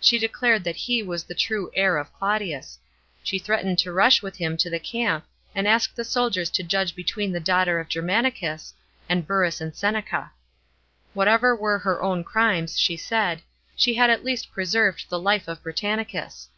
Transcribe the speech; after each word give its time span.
She 0.00 0.18
declared 0.18 0.64
that 0.64 0.74
he 0.74 1.00
was 1.00 1.22
the 1.22 1.32
true 1.36 1.70
heir 1.74 1.96
of 1.96 2.12
Claudius; 2.14 2.80
she 3.22 3.38
threatened 3.38 3.78
to 3.78 3.92
rush 3.92 4.20
with 4.20 4.36
him 4.38 4.56
to 4.56 4.68
the 4.68 4.80
camp, 4.80 5.24
and 5.54 5.68
ask 5.68 5.94
the 5.94 6.02
soldiers 6.04 6.50
to 6.50 6.64
judge 6.64 6.96
between 6.96 7.30
the 7.30 7.38
daughter 7.38 7.78
of 7.78 7.88
Germanicus, 7.88 8.74
and 9.08 9.24
Burrus 9.28 9.60
and 9.60 9.76
Sen* 9.76 10.02
ca. 10.02 10.32
Whatever 11.14 11.54
were 11.54 11.78
her 11.78 12.02
own 12.02 12.24
crimes, 12.24 12.80
she 12.80 12.96
said, 12.96 13.42
she 13.76 13.94
had 13.94 14.10
at 14.10 14.24
lea 14.24 14.38
t 14.38 14.48
preserved 14.52 15.04
the 15.08 15.20
life 15.20 15.46
of 15.46 15.62
Britannicus. 15.62 16.48